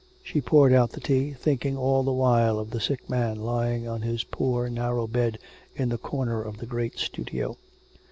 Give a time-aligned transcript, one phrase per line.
[0.23, 4.01] She poured out the tea, thinking all the while of the sick man lying on
[4.01, 5.37] his poor narrow bed
[5.75, 7.55] in the corner of the great studio.